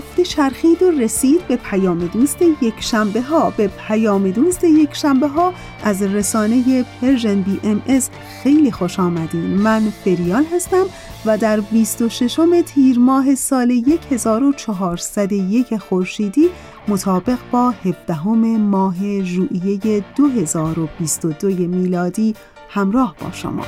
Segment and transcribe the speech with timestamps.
[0.00, 5.28] هفته چرخید و رسید به پیام دوست یک شنبه ها به پیام دوست یک شنبه
[5.28, 5.52] ها
[5.84, 8.10] از رسانه Persian BMS
[8.42, 9.44] خیلی خوش آمدین.
[9.44, 10.84] من فریال هستم
[11.26, 16.48] و در 26 تیر ماه سال 1401 خورشیدی
[16.88, 18.26] مطابق با 17
[18.56, 22.34] ماه ژوئیه 2022 میلادی
[22.68, 23.62] همراه با شما.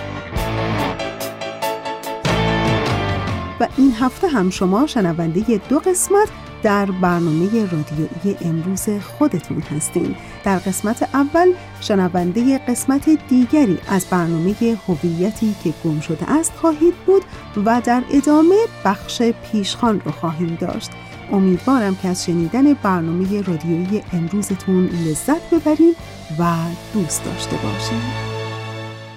[3.62, 6.28] و این هفته هم شما شنونده دو قسمت
[6.62, 10.16] در برنامه رادیویی امروز خودتون هستین.
[10.44, 14.54] در قسمت اول شنونده قسمت دیگری از برنامه
[14.88, 17.22] هویتی که گم شده است خواهید بود
[17.66, 20.90] و در ادامه بخش پیشخان رو خواهیم داشت.
[21.32, 25.96] امیدوارم که از شنیدن برنامه رادیویی امروزتون لذت ببرید
[26.38, 26.54] و
[26.94, 28.32] دوست داشته باشید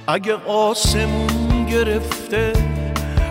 [0.07, 2.53] اگه آسمون گرفته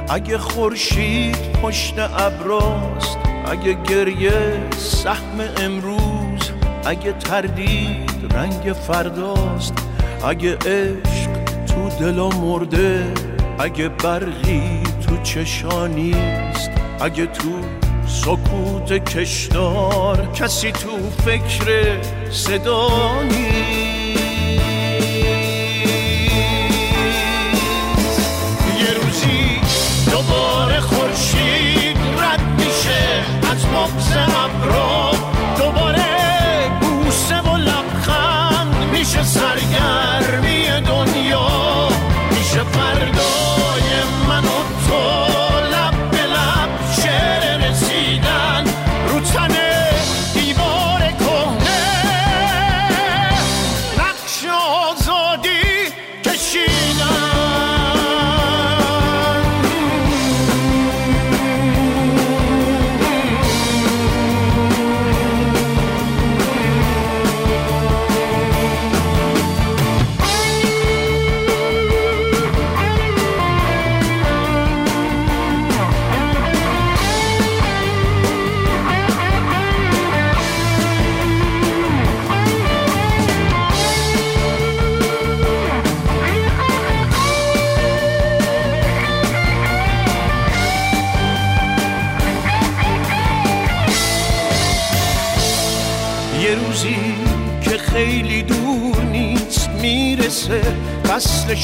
[0.09, 6.51] اگه خورشید پشت ابراست اگه گریه سهم امروز
[6.85, 9.75] اگه تردید رنگ فرداست
[10.25, 13.13] اگه عشق تو دلا مرده
[13.59, 17.51] اگه برقی تو چشانیست اگه تو
[18.07, 22.01] سکوت کشدار کسی تو فکر
[22.31, 23.74] صدا بغز
[33.77, 34.94] ابرا دوباره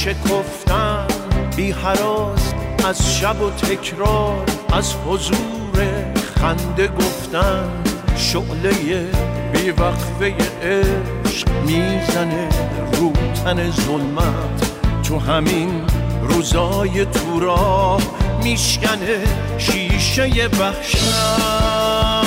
[0.05, 1.07] شکفتن
[1.57, 2.55] بی حراز
[2.89, 5.87] از شب و تکرار از حضور
[6.41, 7.69] خنده گفتن.
[8.17, 9.07] شعله
[9.53, 12.49] بی وقفه عشق می‌زنه
[12.93, 13.13] رو
[13.45, 14.71] تن ظلمت.
[15.03, 15.83] تو همین
[16.23, 18.03] روزای تو راه
[18.43, 19.25] میشکنه
[19.59, 22.20] شیشه وحشت.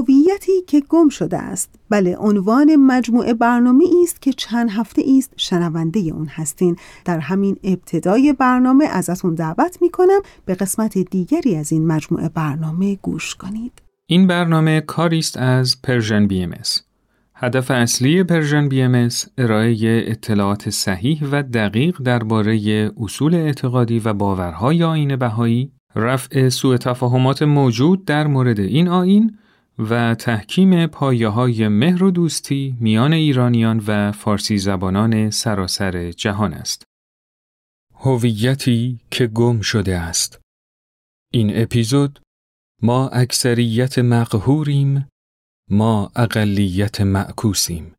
[0.00, 1.70] هویتی که گم شده است.
[1.90, 6.76] بله عنوان مجموعه برنامه است که چند هفته است شنونده اون هستین.
[7.04, 13.34] در همین ابتدای برنامه ازتون دعوت می‌کنم به قسمت دیگری از این مجموعه برنامه گوش
[13.34, 13.72] کنید.
[14.06, 16.52] این برنامه کاری است از Persian BMS
[17.34, 19.08] هدف اصلی Persian BMS
[19.38, 19.76] ارائه
[20.06, 28.04] اطلاعات صحیح و دقیق درباره اصول اعتقادی و باورهای آیین بهایی رفع سوء تفاهمات موجود
[28.04, 29.36] در مورد این آیین
[29.80, 36.84] و تحکیم پایه های مهر و دوستی میان ایرانیان و فارسی زبانان سراسر جهان است.
[37.94, 40.40] هویتی که گم شده است.
[41.32, 42.20] این اپیزود
[42.82, 45.08] ما اکثریت مقهوریم
[45.70, 47.94] ما اقلیت معکوسیم.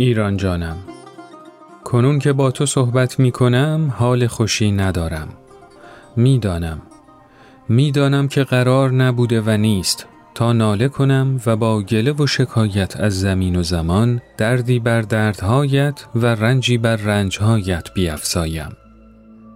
[0.00, 0.76] ایران جانم.
[1.84, 5.28] کنون که با تو صحبت می کنم حال خوشی ندارم.
[6.16, 6.82] می‌دانم.
[7.68, 10.06] می‌دانم که قرار نبوده و نیست.
[10.34, 16.04] تا ناله کنم و با گله و شکایت از زمین و زمان دردی بر دردهایت
[16.14, 18.76] و رنجی بر رنجهایت بیافزایم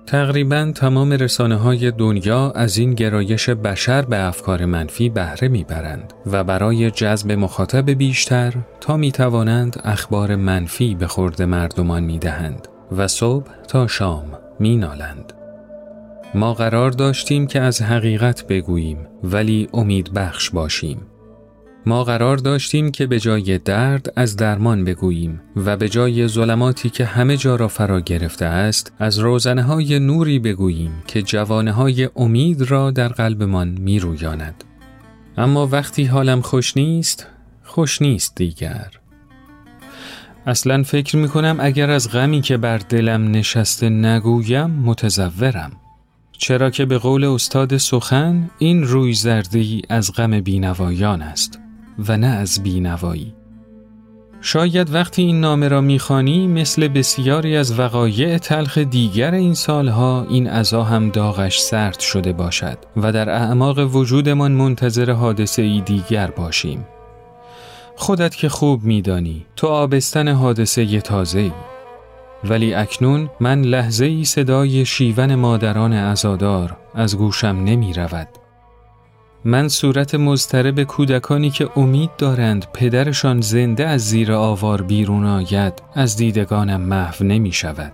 [0.07, 6.45] تقریبا تمام رسانه های دنیا از این گرایش بشر به افکار منفی بهره می‌برند و
[6.45, 13.09] برای جذب مخاطب بیشتر تا می توانند اخبار منفی به خورد مردمان می دهند و
[13.09, 14.25] صبح تا شام
[14.59, 15.33] می نالند.
[16.35, 21.07] ما قرار داشتیم که از حقیقت بگوییم ولی امید بخش باشیم.
[21.87, 27.05] ما قرار داشتیم که به جای درد از درمان بگوییم و به جای ظلماتی که
[27.05, 32.63] همه جا را فرا گرفته است از روزنه های نوری بگوییم که جوانه های امید
[32.63, 34.65] را در قلبمان می رویاند.
[35.37, 37.27] اما وقتی حالم خوش نیست،
[37.63, 38.91] خوش نیست دیگر.
[40.47, 45.73] اصلا فکر می کنم اگر از غمی که بر دلم نشسته نگویم متزورم.
[46.33, 51.64] چرا که به قول استاد سخن این روی زردی از غم بینوایان است.
[52.09, 53.35] و نه از بینوایی.
[54.41, 60.47] شاید وقتی این نامه را می‌خوانی مثل بسیاری از وقایع تلخ دیگر این سالها این
[60.47, 66.87] عذا هم داغش سرد شده باشد و در اعماق وجودمان منتظر حادثه ای دیگر باشیم.
[67.97, 71.53] خودت که خوب میدانی تو آبستن حادثه تازه ای.
[72.45, 78.29] ولی اکنون من لحظه ای صدای شیون مادران ازادار از گوشم نمی رود
[79.47, 86.17] من صورت مضطرب کودکانی که امید دارند پدرشان زنده از زیر آوار بیرون آید از
[86.17, 87.93] دیدگانم محو نمی شود.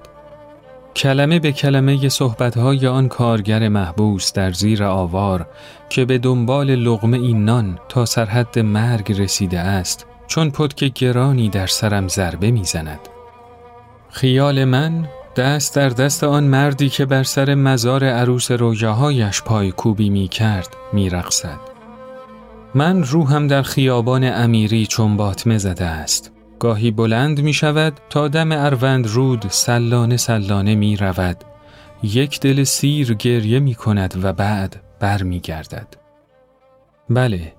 [0.97, 5.47] کلمه به کلمه صحبتهای آن کارگر محبوس در زیر آوار
[5.88, 11.67] که به دنبال لغمه این نان تا سرحد مرگ رسیده است چون پتک گرانی در
[11.67, 13.00] سرم ضربه می‌زند.
[14.11, 15.09] خیال من
[15.40, 20.68] دست در دست آن مردی که بر سر مزار عروس رویاهایش پای کوبی می کرد
[20.92, 21.59] می رقصد.
[22.75, 26.32] من روحم در خیابان امیری چون باطمه زده است.
[26.59, 31.44] گاهی بلند می شود تا دم اروند رود سلانه سلانه می رود.
[32.02, 35.88] یک دل سیر گریه می کند و بعد بر می گردد.
[37.11, 37.52] بله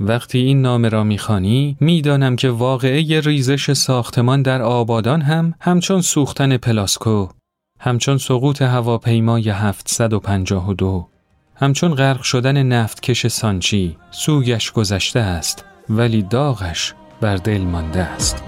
[0.00, 6.56] وقتی این نامه را می‌خوانی می‌دانم که واقعه ریزش ساختمان در آبادان هم همچون سوختن
[6.56, 7.28] پلاسکو
[7.80, 11.08] همچون سقوط هواپیمای 752
[11.56, 18.42] همچون غرق شدن نفتکش سانچی سوگش گذشته است ولی داغش بر دل مانده است.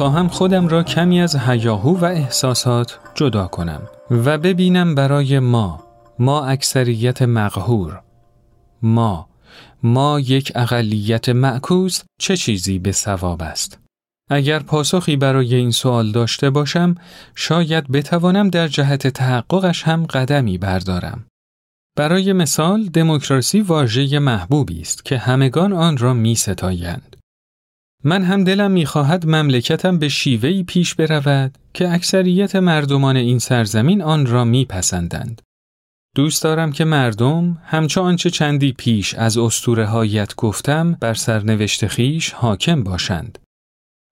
[0.00, 5.84] می‌خواهم خودم را کمی از هیاهو و احساسات جدا کنم و ببینم برای ما
[6.18, 8.02] ما اکثریت مقهور
[8.82, 9.28] ما
[9.82, 13.78] ما یک اقلیت معکوس چه چیزی به ثواب است
[14.30, 16.94] اگر پاسخی برای این سوال داشته باشم
[17.34, 21.26] شاید بتوانم در جهت تحققش هم قدمی بردارم
[21.96, 27.19] برای مثال دموکراسی واژه محبوبی است که همگان آن را می ستایند.
[28.04, 34.26] من هم دلم می‌خواهد مملکتم به شیوهی پیش برود که اکثریت مردمان این سرزمین آن
[34.26, 35.42] را میپسندند.
[36.16, 42.32] دوست دارم که مردم همچه آنچه چندی پیش از استوره هایت گفتم بر سرنوشت خیش
[42.32, 43.38] حاکم باشند.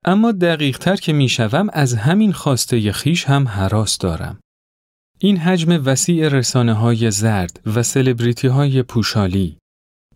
[0.04, 4.40] اما دقیق تر که می‌شوم از همین خواسته خیش هم حراس دارم.
[5.18, 9.57] این حجم وسیع رسانه های زرد و سلبریتی های پوشالی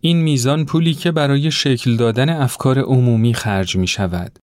[0.05, 4.39] این میزان پولی که برای شکل دادن افکار عمومی خرج می شود.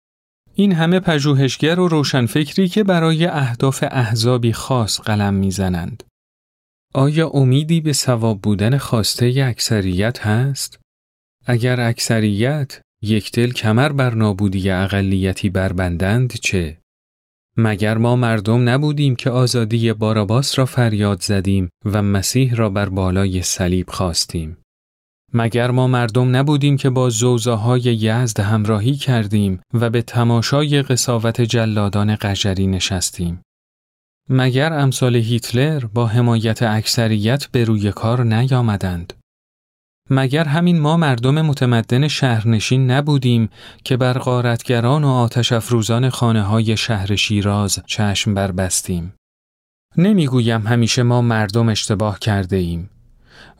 [0.54, 6.02] این همه پژوهشگر و روشنفکری که برای اهداف احزابی خاص قلم می‌زنند.
[6.94, 10.80] آیا امیدی به ثواب بودن خواسته اکثریت هست؟
[11.46, 16.78] اگر اکثریت یک دل کمر بر نابودی اقلیتی بربندند چه؟
[17.56, 23.42] مگر ما مردم نبودیم که آزادی باراباس را فریاد زدیم و مسیح را بر بالای
[23.42, 24.56] صلیب خواستیم؟
[25.36, 32.16] مگر ما مردم نبودیم که با زوزاهای یزد همراهی کردیم و به تماشای قصاوت جلادان
[32.16, 33.42] قجری نشستیم؟
[34.28, 39.12] مگر امثال هیتلر با حمایت اکثریت به روی کار نیامدند؟
[40.10, 43.48] مگر همین ما مردم متمدن شهرنشین نبودیم
[43.84, 49.14] که بر غارتگران و آتش افروزان خانه های شهر شیراز چشم بربستیم؟
[49.96, 52.90] نمی‌گویم همیشه ما مردم اشتباه کرده ایم.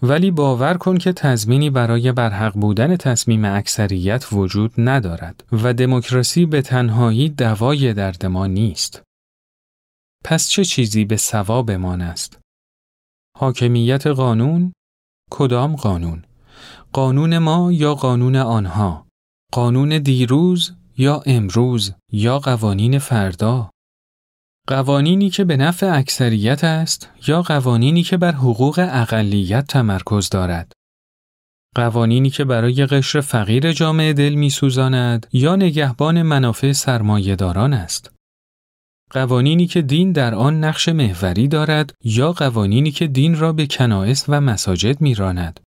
[0.02, 6.62] ولی باور کن که تضمینی برای برحق بودن تصمیم اکثریت وجود ندارد و دموکراسی به
[6.62, 9.02] تنهایی دوای درد ما نیست.
[10.24, 12.38] پس چه چیزی به ثوابمان است؟
[13.38, 14.72] حاکمیت قانون؟
[15.30, 16.24] کدام قانون؟
[16.92, 19.06] قانون ما یا قانون آنها؟
[19.52, 23.70] قانون دیروز یا امروز یا قوانین فردا؟
[24.68, 30.72] قوانینی که به نفع اکثریت است یا قوانینی که بر حقوق اقلیت تمرکز دارد؟
[31.74, 38.10] قوانینی که برای قشر فقیر جامعه دل میسوزاند یا نگهبان منافع سرمایهداران است؟
[39.10, 44.24] قوانینی که دین در آن نقش محوری دارد یا قوانینی که دین را به کنائس
[44.28, 45.60] و مساجد میراند؟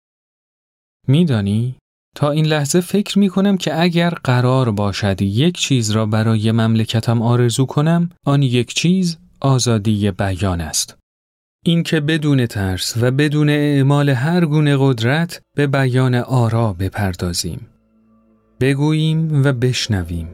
[1.08, 1.76] میدانی؟
[2.18, 7.22] تا این لحظه فکر می کنم که اگر قرار باشد یک چیز را برای مملکتم
[7.22, 10.98] آرزو کنم، آن یک چیز آزادی بیان است.
[11.66, 17.68] اینکه بدون ترس و بدون اعمال هر گونه قدرت به بیان آرا بپردازیم.
[18.60, 20.28] بگوییم و بشنویم.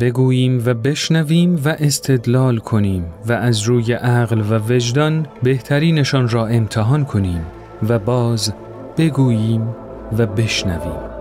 [0.00, 7.04] بگوییم و بشنویم و استدلال کنیم و از روی عقل و وجدان بهترینشان را امتحان
[7.04, 7.46] کنیم
[7.88, 8.52] و باز
[8.98, 11.16] بگوییم و بشنویم.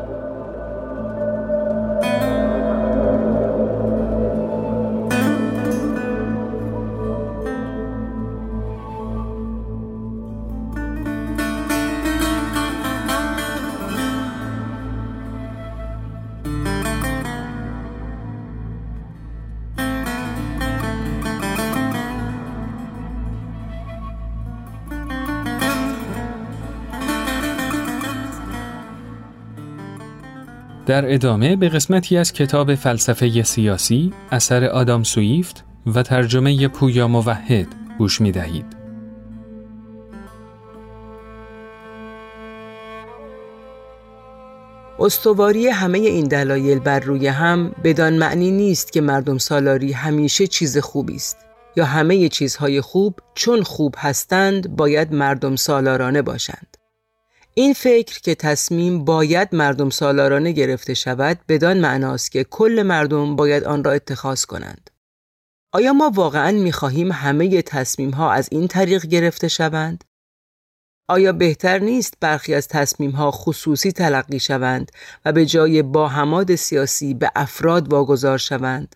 [30.86, 35.64] در ادامه به قسمتی از کتاب فلسفه سیاسی اثر آدام سویفت
[35.96, 38.66] و ترجمه پویا موحد گوش می دهید.
[45.00, 50.78] استواری همه این دلایل بر روی هم بدان معنی نیست که مردم سالاری همیشه چیز
[50.78, 51.38] خوبی است
[51.76, 56.75] یا همه چیزهای خوب چون خوب هستند باید مردم سالارانه باشند.
[57.58, 63.64] این فکر که تصمیم باید مردم سالارانه گرفته شود بدان معناست که کل مردم باید
[63.64, 64.90] آن را اتخاذ کنند.
[65.74, 70.04] آیا ما واقعا می خواهیم همه تصمیم ها از این طریق گرفته شوند؟
[71.10, 74.92] آیا بهتر نیست برخی از تصمیم ها خصوصی تلقی شوند
[75.26, 78.96] و به جای با هماد سیاسی به افراد واگذار شوند؟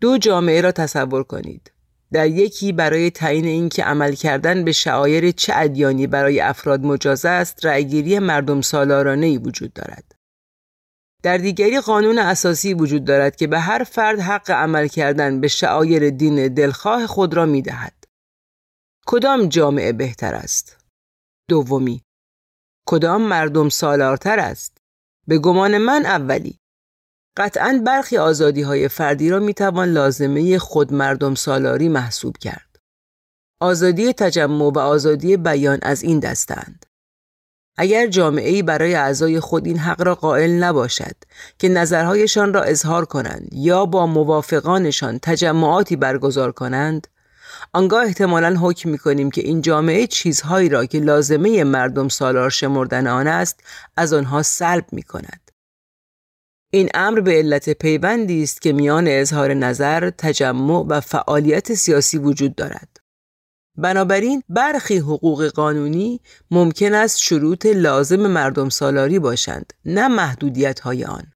[0.00, 1.72] دو جامعه را تصور کنید.
[2.12, 7.66] در یکی برای تعیین اینکه عمل کردن به شعایر چه ادیانی برای افراد مجاز است
[7.66, 10.14] رأیگیری مردم سالارانه ای وجود دارد
[11.22, 16.10] در دیگری قانون اساسی وجود دارد که به هر فرد حق عمل کردن به شعایر
[16.10, 18.04] دین دلخواه خود را می دهد.
[19.06, 20.76] کدام جامعه بهتر است؟
[21.48, 22.02] دومی
[22.86, 24.78] کدام مردم سالارتر است؟
[25.26, 26.58] به گمان من اولی
[27.38, 32.78] قطعا برخی آزادی های فردی را می توان لازمه خود مردم سالاری محسوب کرد.
[33.60, 36.86] آزادی تجمع و آزادی بیان از این دستند.
[37.76, 41.16] اگر جامعه برای اعضای خود این حق را قائل نباشد
[41.58, 47.06] که نظرهایشان را اظهار کنند یا با موافقانشان تجمعاتی برگزار کنند
[47.72, 53.06] آنگاه احتمالا حکم می کنیم که این جامعه چیزهایی را که لازمه مردم سالار شمردن
[53.06, 53.60] آن است
[53.96, 55.47] از آنها سلب می کند.
[56.70, 62.54] این امر به علت پیوندی است که میان اظهار نظر، تجمع و فعالیت سیاسی وجود
[62.54, 62.98] دارد.
[63.78, 66.20] بنابراین برخی حقوق قانونی
[66.50, 71.32] ممکن است شروط لازم مردم سالاری باشند نه محدودیت های آن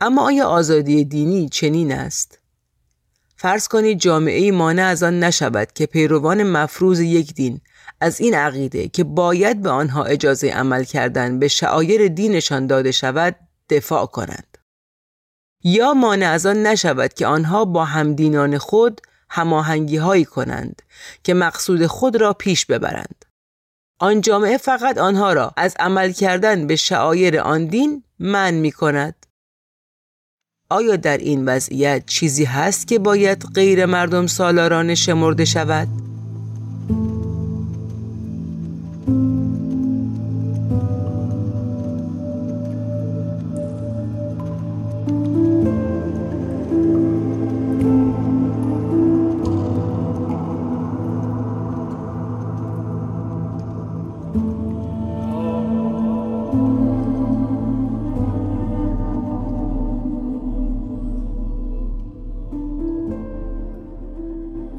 [0.00, 2.38] اما آیا آزادی دینی چنین است
[3.36, 7.60] فرض کنید جامعه مانع از آن نشود که پیروان مفروض یک دین
[8.00, 13.36] از این عقیده که باید به آنها اجازه عمل کردن به شعایر دینشان داده شود
[13.70, 14.58] دفاع کنند
[15.64, 20.82] یا مانع از آن نشود که آنها با همدینان خود هماهنگی هایی کنند
[21.22, 23.24] که مقصود خود را پیش ببرند.
[24.00, 29.26] آن جامعه فقط آنها را از عمل کردن به شعایر آن دین من می کند.
[30.70, 36.13] آیا در این وضعیت چیزی هست که باید غیر مردم سالاران شمرده شود؟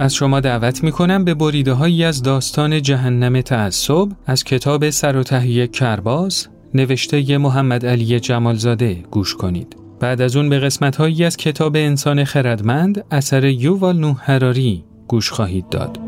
[0.05, 5.15] از شما دعوت می کنم به بریده هایی از داستان جهنم تعصب از کتاب سر
[5.17, 9.75] و تهیه کرباز نوشته محمد علی جمالزاده گوش کنید.
[9.99, 15.31] بعد از اون به قسمت هایی از کتاب انسان خردمند اثر یووال نوح هراری گوش
[15.31, 15.99] خواهید داد.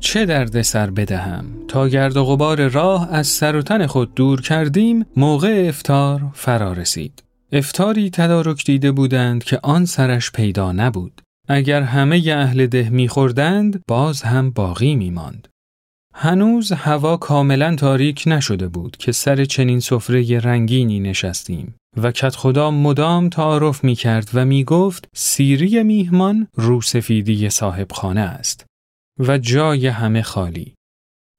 [0.00, 4.40] چه درد سر بدهم تا گرد و غبار راه از سر و تن خود دور
[4.40, 11.22] کردیم موقع افتار فرا رسید افتاری تدارک دیده بودند که آن سرش پیدا نبود.
[11.48, 15.48] اگر همه اهل ده میخوردند باز هم باقی میماند.
[16.14, 22.70] هنوز هوا کاملا تاریک نشده بود که سر چنین سفره رنگینی نشستیم و کت خدا
[22.70, 28.66] مدام تعارف می کرد و می گفت سیری میهمان روسفیدی صاحب خانه است
[29.18, 30.75] و جای همه خالی.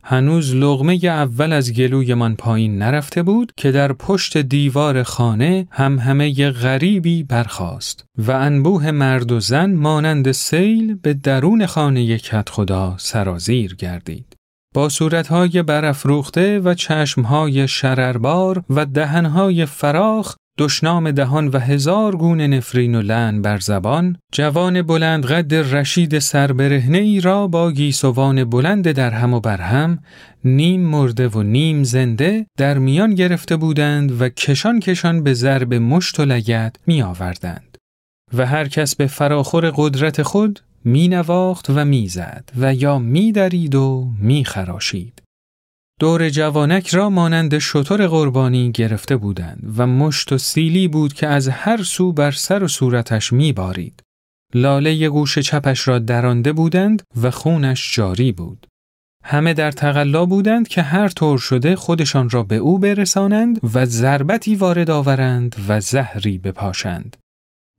[0.09, 6.51] هنوز لغمه اول از گلویمان پایین نرفته بود که در پشت دیوار خانه هم همه
[6.51, 13.75] غریبی برخاست و انبوه مرد و زن مانند سیل به درون خانه کت خدا سرازیر
[13.75, 14.35] گردید.
[14.73, 22.95] با صورتهای برافروخته و چشمهای شرربار و دهنهای فراخ دشنام دهان و هزار گونه نفرین
[22.95, 29.09] و لن بر زبان جوان بلند قد رشید سربرهنه ای را با گیسوان بلند در
[29.09, 29.99] هم و بر هم
[30.45, 36.19] نیم مرده و نیم زنده در میان گرفته بودند و کشان کشان به ضرب مشت
[36.19, 37.77] و لگت می آوردند
[38.33, 43.31] و هر کس به فراخور قدرت خود می نواخت و می زد و یا می
[43.31, 45.26] درید و می خراشید.
[45.99, 51.47] دور جوانک را مانند شطور قربانی گرفته بودند و مشت و سیلی بود که از
[51.47, 54.03] هر سو بر سر و صورتش میبارید.
[54.53, 58.67] لاله گوش چپش را درانده بودند و خونش جاری بود.
[59.23, 64.55] همه در تقلا بودند که هر طور شده خودشان را به او برسانند و ضربتی
[64.55, 67.17] وارد آورند و زهری بپاشند.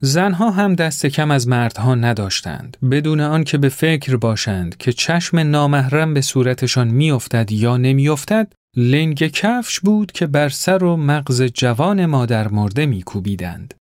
[0.00, 6.14] زنها هم دست کم از مردها نداشتند بدون آنکه به فکر باشند که چشم نامحرم
[6.14, 12.48] به صورتشان میافتد یا نمیافتد لنگ کفش بود که بر سر و مغز جوان مادر
[12.48, 13.74] مرده میکوبیدند.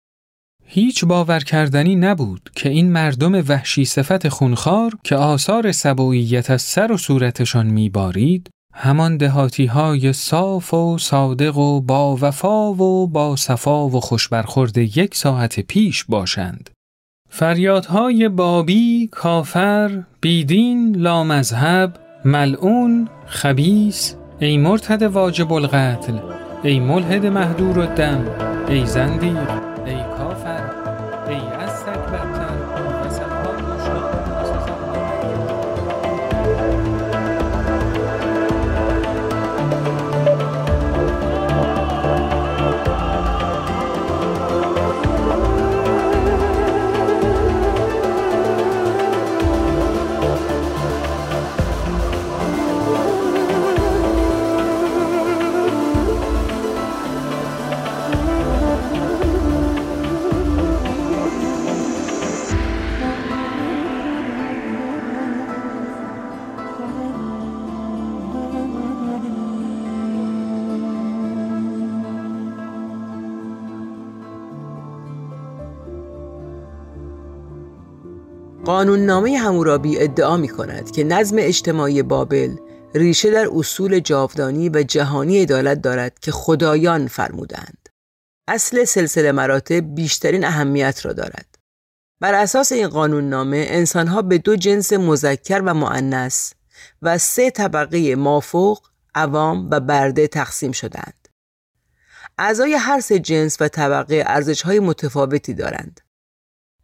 [0.65, 6.93] هیچ باور کردنی نبود که این مردم وحشی صفت خونخوار که آثار سبوییت از سر
[6.93, 13.89] و صورتشان میبارید همان دهاتی های صاف و صادق و با وفا و با صفا
[13.89, 16.71] و خوشبرخورد یک ساعت پیش باشند.
[17.29, 26.19] فریادهای بابی، کافر، بیدین، لامذهب، ملعون، خبیس، ای مرتد واجب القتل،
[26.62, 28.25] ای ملحد مهدور و دم،
[28.69, 29.76] ای زندیق،
[78.77, 82.57] قانوننامه همورابی ادعا می کند که نظم اجتماعی بابل
[82.95, 87.89] ریشه در اصول جاودانی و جهانی عدالت دارد که خدایان فرمودند.
[88.49, 91.59] اصل سلسله مراتب بیشترین اهمیت را دارد.
[92.21, 96.53] بر اساس این قانوننامه انسانها به دو جنس مذکر و معنس
[97.03, 98.81] و سه طبقه مافوق،
[99.15, 101.29] عوام و برده تقسیم شدند.
[102.39, 106.01] اعضای هر سه جنس و طبقه ارزش‌های متفاوتی دارند.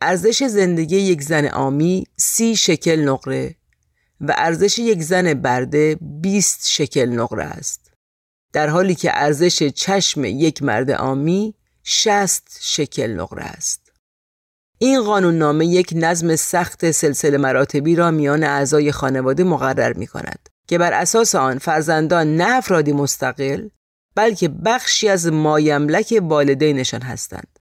[0.02, 3.54] ارزش زندگی یک زن آمی سی شکل نقره
[4.20, 7.90] و ارزش یک زن برده 20 شکل نقره است.
[8.52, 13.92] در حالی که ارزش چشم یک مرد آمی 60 شکل نقره است.
[14.78, 20.78] این قانون یک نظم سخت سلسله مراتبی را میان اعضای خانواده مقرر می کند که
[20.78, 23.68] بر اساس آن فرزندان نه افرادی مستقل
[24.14, 27.51] بلکه بخشی از مایملک والدینشان هستند.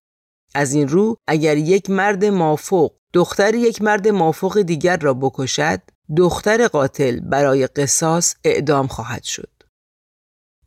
[0.56, 5.82] از این رو اگر یک مرد مافوق دختر یک مرد مافوق دیگر را بکشد
[6.18, 9.50] دختر قاتل برای قصاص اعدام خواهد شد.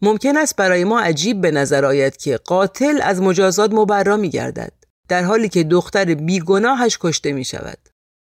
[0.02, 4.72] ممکن است برای ما عجیب به نظر آید که قاتل از مجازات مبرا می گردد
[5.08, 7.78] در حالی که دختر بیگناهش کشته می شود.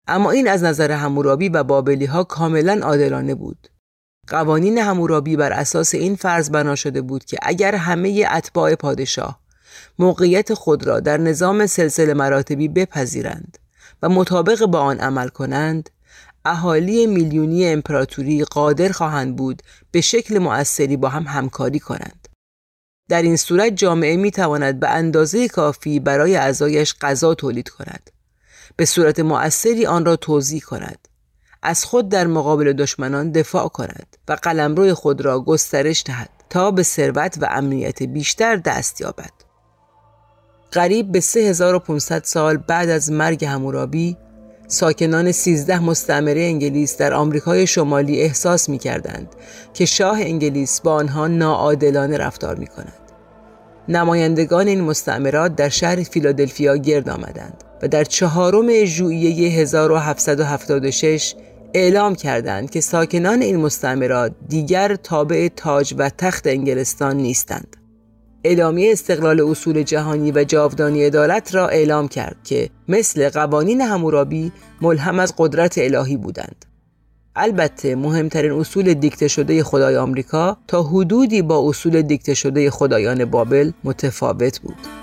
[0.08, 3.68] اما این از نظر همورابی و بابلی ها کاملا عادلانه بود.
[4.28, 9.40] قوانین همورابی بر اساس این فرض بنا شده بود که اگر همه اتباع پادشاه
[10.00, 13.58] موقعیت خود را در نظام سلسله مراتبی بپذیرند
[14.02, 15.90] و مطابق با آن عمل کنند
[16.44, 22.28] اهالی میلیونی امپراتوری قادر خواهند بود به شکل مؤثری با هم همکاری کنند.
[23.08, 28.10] در این صورت جامعه می تواند به اندازه کافی برای اعضایش غذا تولید کند.
[28.76, 31.08] به صورت مؤثری آن را توضیح کند.
[31.62, 36.82] از خود در مقابل دشمنان دفاع کند و قلمرو خود را گسترش دهد تا به
[36.82, 39.39] ثروت و امنیت بیشتر دست یابد.
[40.72, 44.16] قریب به 3500 سال بعد از مرگ همورابی
[44.66, 49.28] ساکنان 13 مستعمره انگلیس در آمریکای شمالی احساس می کردند
[49.74, 52.92] که شاه انگلیس با آنها ناعادلانه رفتار می کند.
[53.88, 61.34] نمایندگان این مستعمرات در شهر فیلادلفیا گرد آمدند و در چهارم ژوئیه 1776
[61.74, 67.76] اعلام کردند که ساکنان این مستعمرات دیگر تابع تاج و تخت انگلستان نیستند.
[68.44, 75.18] اعلامیه استقلال اصول جهانی و جاودانی عدالت را اعلام کرد که مثل قوانین همورابی ملهم
[75.18, 76.64] از قدرت الهی بودند.
[77.36, 83.70] البته مهمترین اصول دیکته شده خدای آمریکا تا حدودی با اصول دیکته شده خدایان بابل
[83.84, 84.99] متفاوت بود.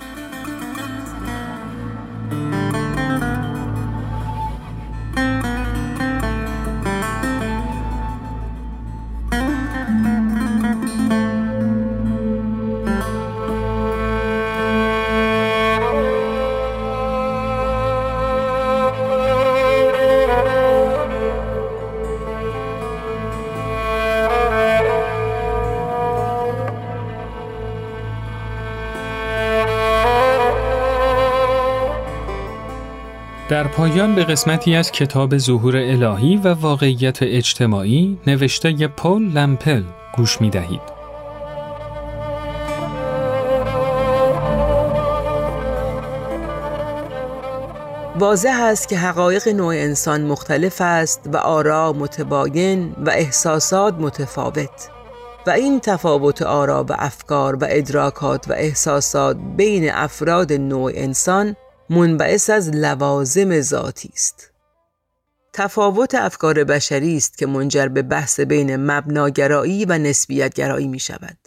[33.50, 39.84] در پایان به قسمتی از کتاب ظهور الهی و واقعیت اجتماعی نوشته پول لمپل
[40.18, 40.82] گوش می دهید.
[48.20, 54.90] واضح است که حقایق نوع انسان مختلف است و آرا متباین و احساسات متفاوت
[55.48, 61.56] و این تفاوت آرا و افکار و ادراکات و احساسات بین افراد نوع انسان
[61.90, 64.52] منبعث از لوازم ذاتی است.
[65.54, 71.38] تفاوت افکار بشری است که منجر به بحث بین مبناگرایی و نسبیتگرایی می شود.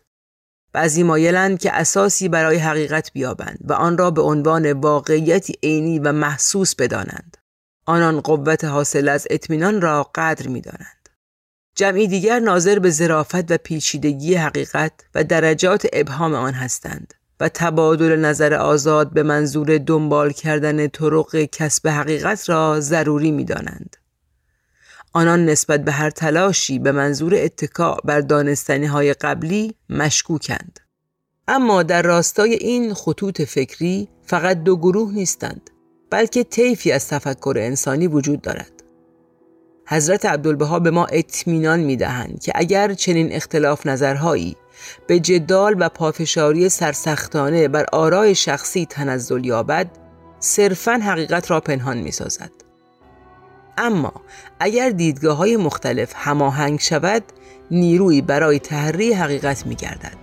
[0.72, 6.12] بعضی مایلند که اساسی برای حقیقت بیابند و آن را به عنوان واقعیتی عینی و
[6.12, 7.36] محسوس بدانند.
[7.86, 11.08] آنان قوت حاصل از اطمینان را قدر می دانند.
[11.74, 17.14] جمعی دیگر ناظر به ظرافت و پیچیدگی حقیقت و درجات ابهام آن هستند.
[17.40, 23.96] و تبادل نظر آزاد به منظور دنبال کردن طرق کسب حقیقت را ضروری می دانند.
[25.12, 30.80] آنان نسبت به هر تلاشی به منظور اتکاع بر دانستنی های قبلی مشکوکند.
[31.48, 35.70] اما در راستای این خطوط فکری فقط دو گروه نیستند
[36.10, 38.79] بلکه طیفی از تفکر انسانی وجود دارد.
[39.90, 44.56] حضرت عبدالبها به ما اطمینان می دهند که اگر چنین اختلاف نظرهایی
[45.06, 49.86] به جدال و پافشاری سرسختانه بر آرای شخصی تنزل یابد
[50.40, 52.50] صرفا حقیقت را پنهان می سازد.
[53.78, 54.12] اما
[54.60, 57.22] اگر دیدگاه های مختلف هماهنگ شود
[57.70, 60.16] نیروی برای تحری حقیقت می گردد.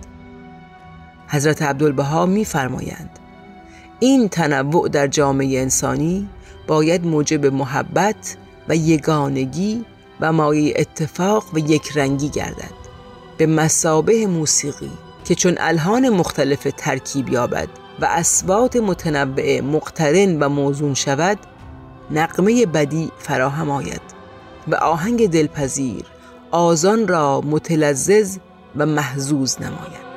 [1.28, 3.18] حضرت عبدالبها می فرمایند
[4.00, 6.28] این تنوع در جامعه انسانی
[6.66, 8.36] باید موجب محبت
[8.68, 9.84] و یگانگی
[10.20, 12.78] و مایه اتفاق و یک رنگی گردد.
[13.38, 14.90] به مسابه موسیقی
[15.24, 17.68] که چون الهان مختلف ترکیب یابد
[18.00, 21.38] و اسبات متنوع مقترن و موزون شود
[22.10, 24.00] نقمه بدی فراهم آید
[24.68, 26.04] و آهنگ دلپذیر
[26.50, 28.36] آزان را متلذذ
[28.76, 30.07] و محزوز نماید.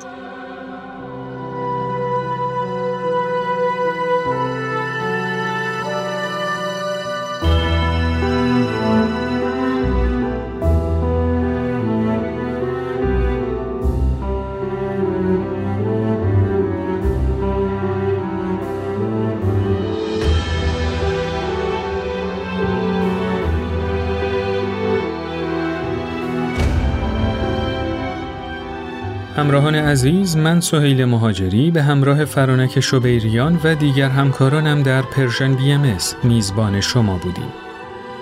[29.51, 35.97] همراهان عزیز من سهیل مهاجری به همراه فرانک شبیریان و دیگر همکارانم در Persian BMS
[36.23, 37.53] میزبان شما بودیم.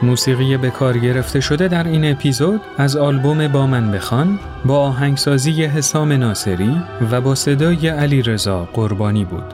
[0.01, 5.63] موسیقی به کار گرفته شده در این اپیزود از آلبوم با من بخوان با آهنگسازی
[5.63, 9.53] حسام ناصری و با صدای علی رضا قربانی بود.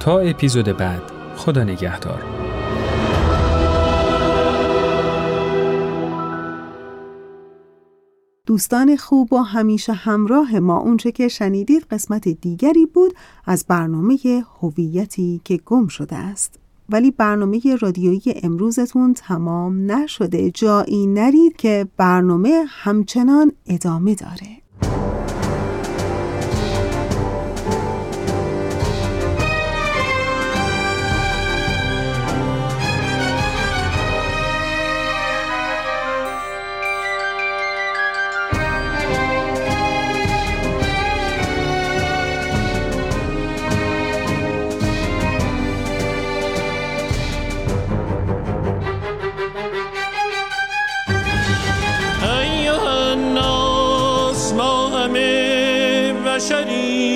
[0.00, 1.02] تا اپیزود بعد
[1.36, 2.41] خدا نگهدار.
[8.52, 10.78] دوستان خوب و همیشه همراه ما.
[10.78, 13.14] اونچه که شنیدید قسمت دیگری بود
[13.46, 14.18] از برنامه
[14.60, 16.58] هویتی که گم شده است.
[16.88, 20.50] ولی برنامه رادیویی امروزتون تمام نشده.
[20.50, 24.61] جایی نرید که برنامه همچنان ادامه داره.
[56.42, 57.12] بشریم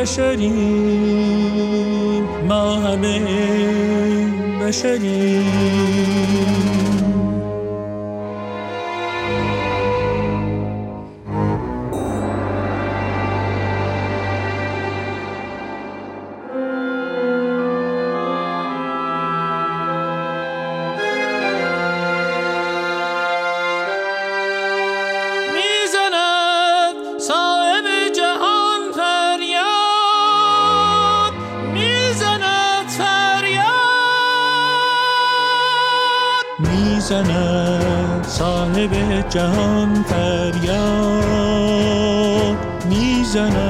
[0.00, 0.54] بشریم
[2.48, 3.20] ما همه
[4.60, 6.59] بشریم.
[39.30, 41.20] جهان فریاد
[42.88, 43.69] می‌زند.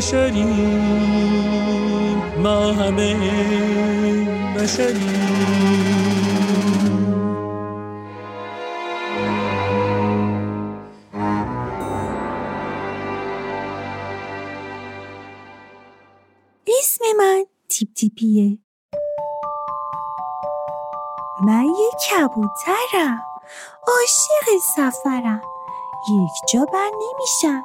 [0.00, 0.80] بشریم
[2.38, 3.14] ما همه
[4.56, 5.20] بشریم
[16.66, 18.58] اسم من تیپ تیپیه.
[21.42, 23.22] من یه کبوترم
[23.88, 25.42] عاشق سفرم.
[26.10, 27.64] یک جا بر نمیشم.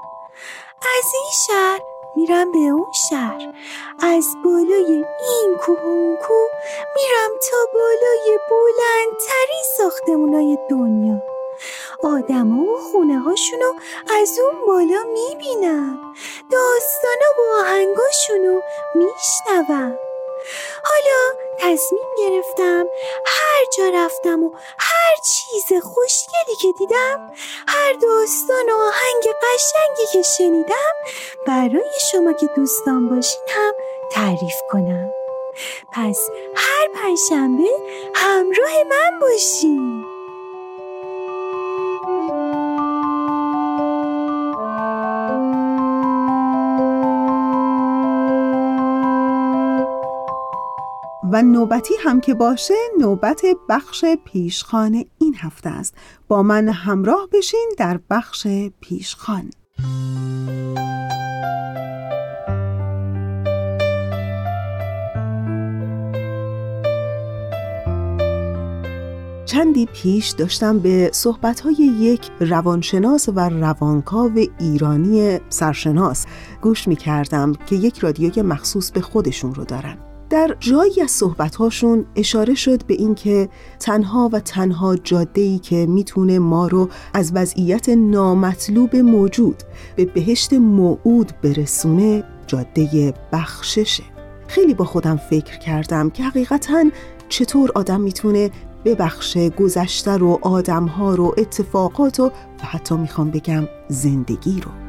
[1.00, 3.54] از این شهر میرم به اون شهر.
[4.00, 6.50] از بالای این کوه و اون کوه
[6.96, 11.22] میرم تا بالای بلندترین ساختمونای دنیا.
[12.04, 13.74] آدما و خونه هاشونو
[14.22, 16.00] از اون بالا می‌بینم.
[16.52, 18.62] داستانا و آهنگاشونو
[18.96, 19.98] میشنوم.
[20.84, 22.86] حالا تصمیم گرفتم
[23.26, 24.52] هر جا رفتم و
[25.24, 27.32] چیز خوشگلی که دیدم
[27.68, 30.94] هر داستان و آهنگ قشنگی که شنیدم
[31.48, 33.74] برای شما که دوستان باشین هم
[34.12, 35.12] تعریف کنم.
[35.94, 37.70] پس هر پنجشنبه
[38.16, 40.15] همراه من باشین.
[51.36, 55.94] و نوبتی هم که باشه نوبت بخش پیشخان این هفته است.
[56.28, 58.48] با من همراه بشین در بخش
[58.82, 59.50] پیشخان.
[69.46, 76.26] چندی پیش داشتم به صحبتهای یک روانشناس و روانکاو ایرانی سرشناس
[76.62, 80.15] گوش می کردم که یک رادیوی مخصوص به خودشون رو دارن.
[80.36, 86.68] در جایی از صحبتهاشون اشاره شد به اینکه تنها و تنها جاده‌ای که می‌تونه ما
[86.68, 89.64] رو از وضعیت نامطلوب موجود
[89.96, 94.04] به بهشت موعود برسونه جاده بخششه.
[94.48, 96.86] خیلی با خودم فکر کردم که حقیقتا
[97.30, 98.52] چطور آدم می‌تونه
[98.86, 104.85] ببخش گذشته رو آدمها رو اتفاقات و حتی می‌خوام بگم زندگی رو.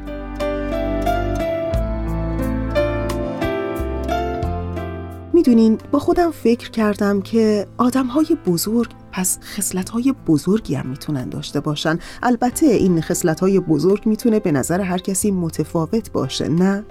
[5.37, 11.29] می‌دونین با خودم فکر کردم که آدم های بزرگ پس خصلت های بزرگی هم می‌تونن
[11.29, 11.99] داشته باشن.
[12.23, 16.85] البته این خصلت های بزرگ می‌تونه به نظر هر کسی متفاوت باشه نه؟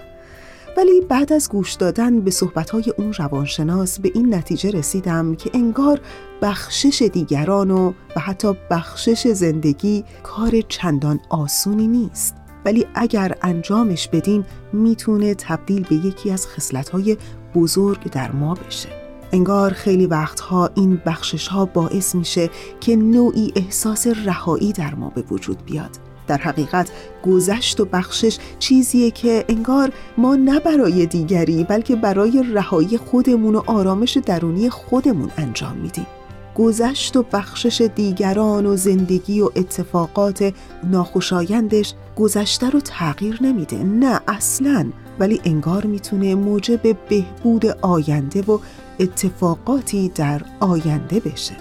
[0.77, 6.01] ولی بعد از گوش دادن به صحبت اون روانشناس به این نتیجه رسیدم که انگار
[6.41, 12.35] بخشش دیگران و, و حتی بخشش زندگی کار چندان آسونی نیست.
[12.65, 17.17] ولی اگر انجامش بدیم می‌تونه تبدیل به یکی از خصلت‌های
[17.57, 18.89] بزرگ در ما بشه.
[19.31, 22.49] انگار خیلی وقتها این بخشش ها باعث میشه
[22.81, 25.89] که نوعی احساس رهایی در ما به وجود بیاد.
[26.27, 26.91] در حقیقت
[27.25, 33.61] گذشت و بخشش چیزیه که انگار ما نه برای دیگری بلکه برای رهایی خودمون و
[33.65, 36.07] آرامش درونی خودمون انجام میدیم.
[36.55, 43.83] گذشت و بخشش دیگران و زندگی و اتفاقات ناخوشایندش گذشته رو تغییر نمیده.
[43.83, 44.91] نه اصلا.
[45.19, 48.59] ولی انگار می‌تونه موجب بهبود آینده و
[48.99, 51.55] اتفاقاتی در آینده بشه.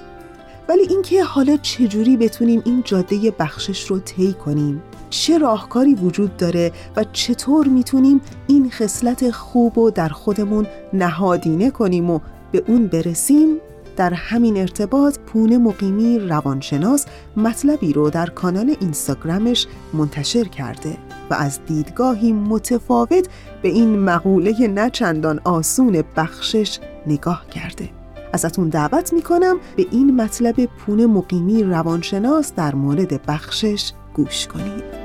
[0.68, 6.72] ولی اینکه حالا چجوری بتونیم این جاده بخشش رو طی کنیم؟ چه راهکاری وجود داره
[6.96, 12.20] و چطور می‌تونیم این خصلت خوب و در خودمون نهادینه کنیم و
[12.52, 13.56] به اون برسیم؟
[13.96, 17.06] در همین ارتباط پونه مقیمی روانشناس
[17.37, 20.96] مطلبی رو در کانال اینستاگرامش منتشر کرده
[21.30, 23.28] و از دیدگاهی متفاوت
[23.62, 27.90] به این مقوله نچندان آسون بخشش نگاه کرده.
[28.32, 34.95] ازتون دعوت می‌کنم به این مطلب پونه مقیمی روانشناس در مورد بخشش گوش کنید.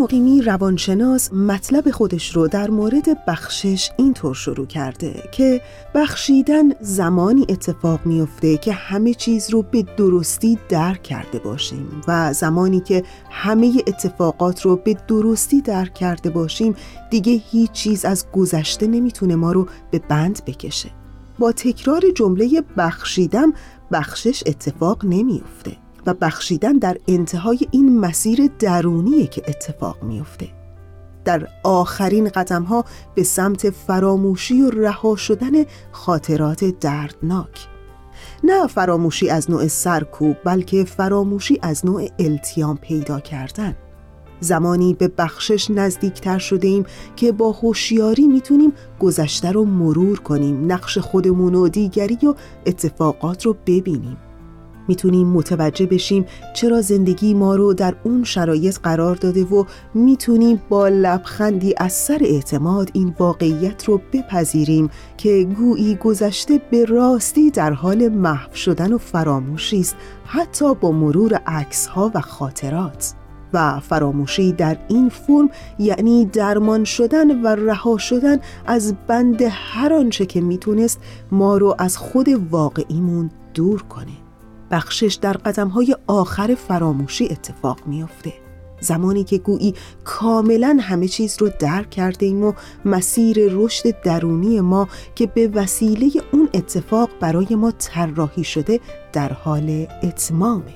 [0.00, 5.60] مقیمی روانشناس مطلب خودش رو در مورد بخشش اینطور شروع کرده که
[5.94, 12.80] بخشیدن زمانی اتفاق میافته که همه چیز رو به درستی درک کرده باشیم و زمانی
[12.80, 16.74] که همه اتفاقات رو به درستی درک کرده باشیم
[17.10, 20.90] دیگه هیچ چیز از گذشته نمی‌تونه ما رو به بند بکشه.
[21.38, 23.52] با تکرار جمله بخشیدم
[23.92, 25.76] بخشش اتفاق نمیافته.
[26.06, 30.48] و بخشیدن در انتهای این مسیر درونیه که اتفاق میفته
[31.24, 32.84] در آخرین قدم ها
[33.14, 37.68] به سمت فراموشی و رها شدن خاطرات دردناک.
[38.44, 43.76] نه فراموشی از نوع سرکوب بلکه فراموشی از نوع التیام پیدا کردن.
[44.40, 46.84] زمانی به بخشش نزدیکتر شده ایم
[47.16, 52.34] که با هوشیاری می‌تونیم گذشته رو مرور کنیم نقش خودمون و دیگری و
[52.66, 54.16] اتفاقات رو ببینیم.
[54.90, 56.24] می‌تونیم متوجه بشیم
[56.54, 59.64] چرا زندگی ما رو در اون شرایط قرار داده و
[59.94, 67.50] می‌تونیم با لبخندی از سر اعتماد این واقعیت رو بپذیریم که گویی گذشته به راستی
[67.50, 73.14] در حال محو شدن و فراموشی است حتی با مرور عکس ها و خاطرات.
[73.52, 80.26] و فراموشی در این فرم یعنی درمان شدن و رها شدن از بند هر آنچه
[80.26, 81.00] که می‌تونست
[81.32, 84.19] ما رو از خود واقعیمون دور کنه.
[84.70, 88.32] بخشش در قدمهای آخر فراموشی اتفاق میافته.
[88.80, 92.52] زمانی که گویی کاملا همه چیز رو درک کرده ایم و
[92.84, 98.80] مسیر رشد درونی ما که به وسیله اون اتفاق برای ما طراحی شده
[99.12, 100.74] در حال اتمامه.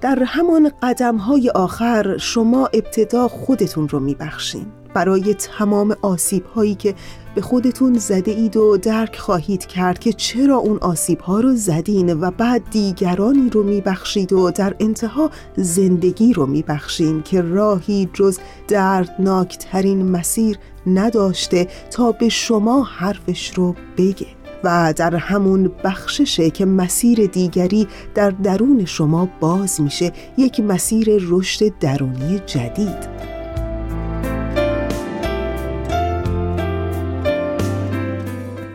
[0.00, 4.66] در همان قدم های آخر شما ابتدا خودتون رو میبخشین.
[4.94, 6.94] برای تمام آسیب هایی که
[7.34, 12.20] به خودتون زده اید و درک خواهید کرد که چرا اون آسیب ها رو زدین
[12.20, 18.38] و بعد دیگرانی رو میبخشید و در انتها زندگی رو میبخشین که راهی جز
[18.68, 24.26] دردناکترین مسیر نداشته تا به شما حرفش رو بگه.
[24.64, 31.78] و در همون بخششه که مسیر دیگری در درون شما باز میشه یک مسیر رشد
[31.78, 33.39] درونی جدید.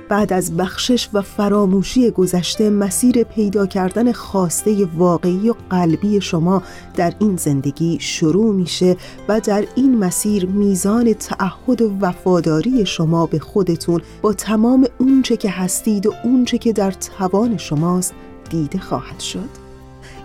[0.09, 6.63] بعد از بخشش و فراموشی گذشته مسیر پیدا کردن خواسته واقعی و قلبی شما
[6.95, 8.97] در این زندگی شروع میشه
[9.27, 15.49] و در این مسیر میزان تعهد و وفاداری شما به خودتون با تمام اونچه که
[15.49, 18.13] هستید و اونچه که در توان شماست
[18.49, 19.65] دیده خواهد شد.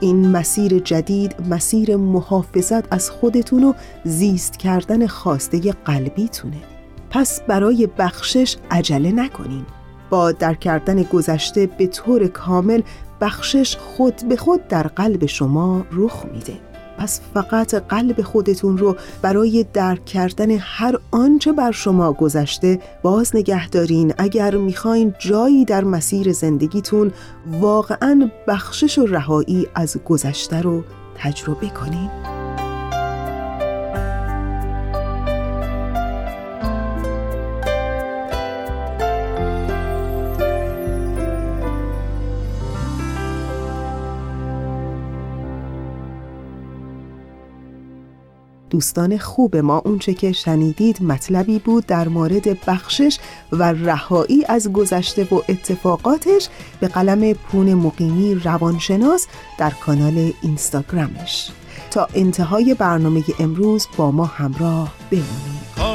[0.01, 3.73] این مسیر جدید مسیر محافظت از خودتون و
[4.05, 6.70] زیست کردن خواسته قلبیتونه.
[7.11, 9.67] پس برای بخشش عجله نکنین
[10.11, 12.83] با در کردن گذشته به طور کامل
[13.21, 16.55] بخشش خود به خود در قلب شما رخ میده.
[16.99, 23.69] پس فقط قلب خودتون رو برای درک کردن هر آنچه بر شما گذشته باز نگه
[23.69, 24.15] دارین.
[24.19, 27.13] اگر می‌خواین جایی در مسیر زندگیتون
[27.61, 30.83] واقعا بخشش و رهایی از گذشته رو
[31.17, 32.40] تجربه کنین.
[48.71, 53.19] دوستان خوب ما اونچه که شنیدید مطلبی بود در مورد بخشش
[53.53, 56.49] و رهایی از گذشته و اتفاقاتش
[56.81, 59.27] به قلم پون مقیمی روانشناس
[59.59, 61.51] در کانال اینستاگرامش.
[61.91, 65.90] تا انتهای برنامه امروز با ما همراه بمونید.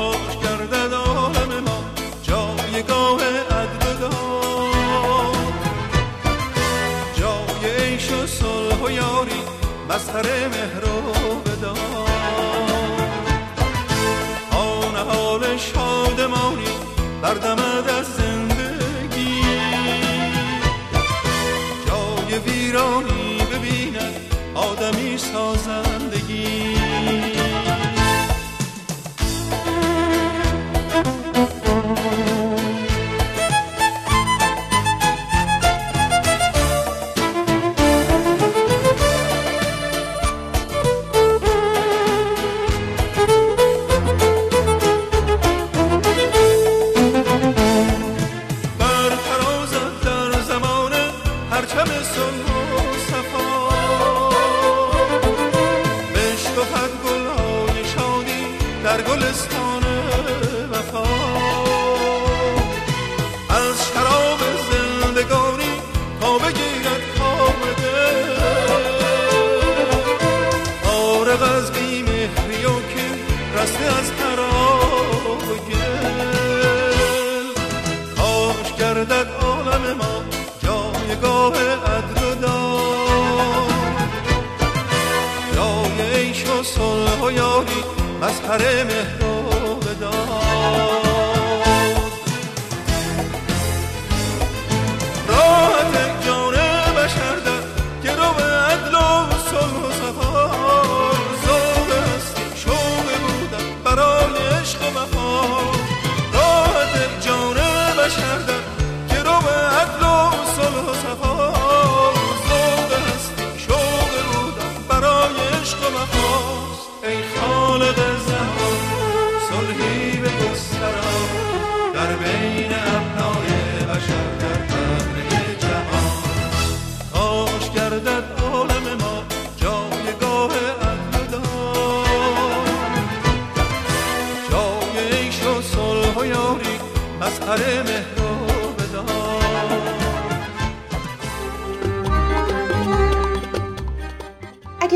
[88.55, 89.24] اگه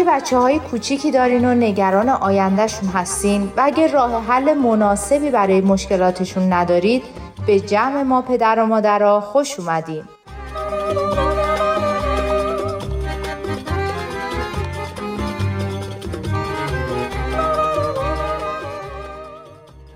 [0.10, 6.54] بچه های کوچیکی دارین و نگران آیندهشون هستین و اگه راه حل مناسبی برای مشکلاتشون
[6.54, 7.04] ندارید
[7.48, 10.04] به جمع ما پدر و مادرها خوش اومدین.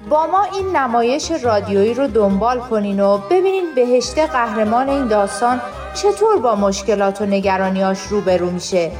[0.09, 5.61] با ما این نمایش رادیویی رو دنبال کنین و ببینین بهشته قهرمان این داستان
[5.93, 8.91] چطور با مشکلات و نگرانیاش روبرو میشه.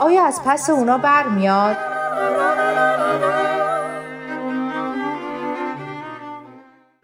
[0.00, 1.76] آیا از پس اونا برمیاد؟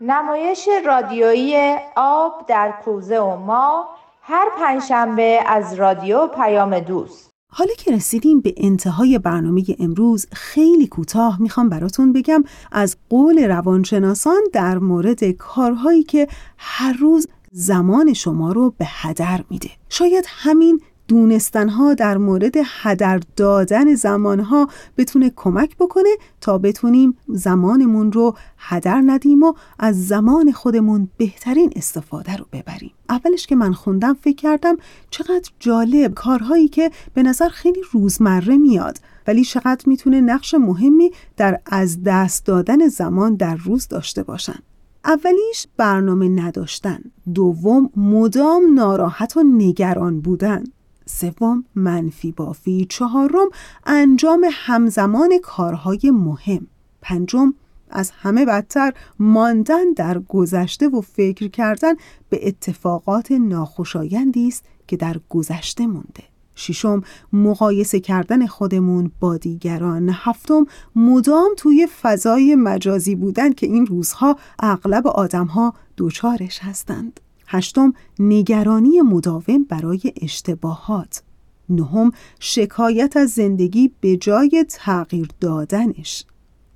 [0.01, 3.89] نمایش رادیویی آب در کوزه و ما
[4.23, 11.43] هر پنجشنبه از رادیو پیام دوست حالا که رسیدیم به انتهای برنامه امروز خیلی کوتاه
[11.43, 16.29] می‌خوام براتون بگم از قول روانشناسان در مورد کارهایی که
[16.59, 23.95] هر روز زمان شما رو به هدر میده شاید همین دونستنها در مورد هدر دادن
[23.95, 26.09] زمانها بتونه کمک بکنه
[26.41, 32.93] تا بتونیم زمانمون رو هدر ندیم و از زمان خودمون بهترین استفاده رو ببریم.
[33.09, 34.77] اولش که من خوندم فکر کردم
[35.11, 41.61] چقدر جالب کارهایی که به نظر خیلی روزمره میاد ولی چقدر می‌تونه نقش مهمی در
[41.67, 44.59] از دست دادن زمان در روز داشته باشن.
[45.05, 46.99] اولیش برنامه نداشتن
[47.35, 50.65] دوم مدام ناراحت و نگران بودن.
[51.09, 52.87] سوم منفی بافی.
[52.91, 53.49] چهارم
[53.87, 56.67] انجام همزمان کارهای مهم.
[57.03, 57.55] پنجم
[57.91, 61.95] از همه بدتر ماندن در گذشته و فکر کردن
[62.29, 66.25] به اتفاقات ناخوشایندی است که در گذشته مونده.
[66.55, 67.03] ششم
[67.33, 70.09] مقایسه کردن خودمون با دیگران.
[70.13, 77.21] هفتم مدام توی فضای مجازی بودن که این روزها اغلب آدمها دوچارش هستند.
[77.51, 81.23] هشتم نگرانی مداوم برای اشتباهات.
[81.69, 86.25] نهم شکایت از زندگی به جای تغییر دادنش.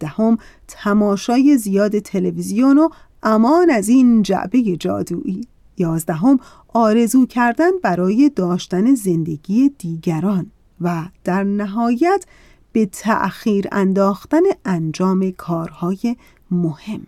[0.01, 2.89] دهم تماشای زیاد تلویزیون و
[3.23, 5.47] امان از این جعبه جادویی.
[5.79, 10.51] یازدهم آرزو کردن برای داشتن زندگی دیگران
[10.81, 12.25] و در نهایت
[12.73, 16.17] به تأخیر انداختن انجام کارهای
[16.51, 17.07] مهم.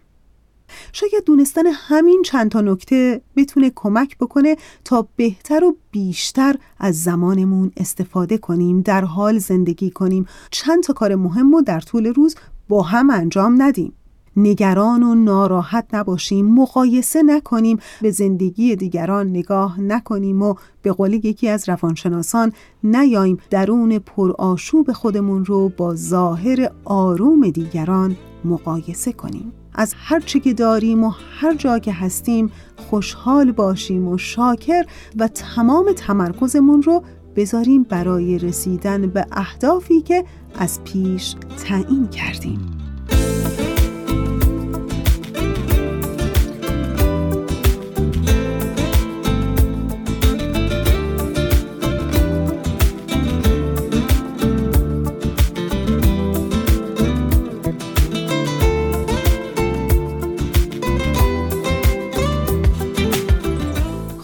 [0.93, 7.73] شاید دونستن همین چند تا نکته بتونه کمک بکنه تا بهتر و بیشتر از زمانمون
[7.77, 10.27] استفاده کنیم در حال زندگی کنیم.
[10.51, 12.37] چند تا کار مهم رو در طول روز
[12.69, 13.93] با هم انجام ندیم.
[14.37, 21.49] نگران و ناراحت نباشیم مقایسه نکنیم به زندگی دیگران نگاه نکنیم و به قول یکی
[21.49, 22.53] از روانشناسان
[22.85, 29.53] نیاییم درون پرآشوب خودمون رو با ظاهر آروم دیگران مقایسه کنیم.
[29.75, 34.85] از هر چی که داریم و هر جا که هستیم خوشحال باشیم و شاکر
[35.19, 37.03] و تمام تمرکزمون رو
[37.37, 40.25] بذاریم برای رسیدن به اهدافی که
[40.59, 42.74] از پیش تعیین کردیم.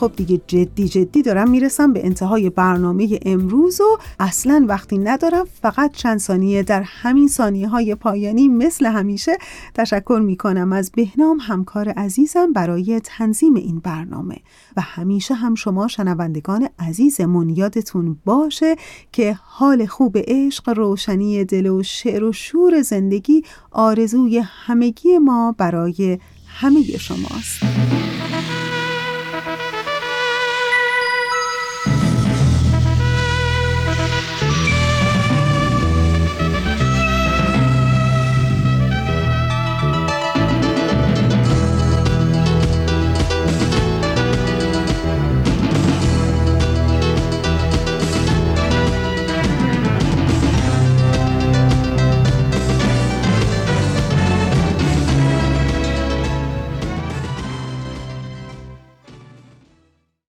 [0.00, 5.92] خب دیگه جدی جدی دارم می‌رسم به انتهای برنامه امروز و اصلا وقتی ندارم فقط
[5.92, 9.32] چند ثانیه در همین ثانیه های پایانی مثل همیشه
[9.74, 14.36] تشکر می‌کنم از بهنام همکار عزیزم برای تنظیم این برنامه.
[14.76, 18.76] و همیشه هم شما شنوندگان عزیزمون یادتون باشه
[19.12, 26.18] که حال خوب عشق روشنی دل و شعر و شور زندگی آرزوی همگی ما برای
[26.46, 27.60] همه شماست.